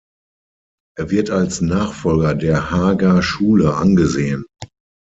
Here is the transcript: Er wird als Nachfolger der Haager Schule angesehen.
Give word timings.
Er 0.97 1.11
wird 1.11 1.29
als 1.29 1.61
Nachfolger 1.61 2.33
der 2.33 2.71
Haager 2.71 3.21
Schule 3.21 3.75
angesehen. 3.75 4.45